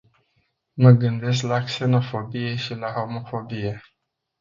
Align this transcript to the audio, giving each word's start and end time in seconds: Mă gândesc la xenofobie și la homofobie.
Mă 0.73 0.91
gândesc 0.91 1.43
la 1.43 1.63
xenofobie 1.65 2.55
și 2.55 2.73
la 2.75 2.91
homofobie. 2.91 3.81